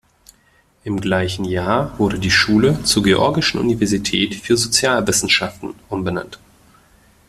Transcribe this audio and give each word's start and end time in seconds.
Im 0.83 0.99
gleichen 0.99 1.45
Jahr 1.45 1.93
wurde 1.99 2.17
die 2.17 2.31
Schule 2.31 2.81
zur 2.81 3.03
Georgischen 3.03 3.59
Universität 3.59 4.33
für 4.33 4.57
Sozialwissenschaften 4.57 5.75
umbenannt. 5.89 6.39